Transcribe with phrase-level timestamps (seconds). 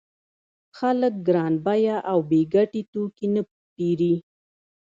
[0.77, 3.41] خلک ګران بیه او بې ګټې توکي نه
[3.75, 4.13] پېري